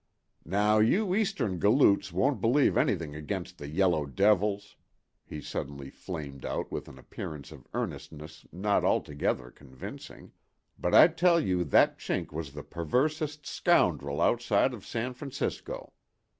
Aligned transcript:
"Now 0.47 0.79
you 0.79 1.13
Eastern 1.13 1.59
galoots 1.59 2.11
won't 2.11 2.41
believe 2.41 2.75
anything 2.75 3.15
against 3.15 3.59
the 3.59 3.67
yellow 3.69 4.07
devils," 4.07 4.75
he 5.27 5.41
suddenly 5.41 5.91
flamed 5.91 6.43
out 6.43 6.71
with 6.71 6.87
an 6.87 6.97
appearance 6.97 7.51
of 7.51 7.67
earnestness 7.75 8.47
not 8.51 8.83
altogether 8.83 9.51
convincing, 9.51 10.31
"but 10.79 10.95
I 10.95 11.05
tell 11.07 11.39
you 11.39 11.63
that 11.65 11.99
Chink 11.99 12.31
was 12.31 12.53
the 12.53 12.63
perversest 12.63 13.45
scoundrel 13.45 14.19
outside 14.21 14.73
San 14.81 15.13
Francisco. 15.13 15.93